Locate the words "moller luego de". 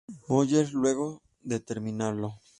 0.27-1.59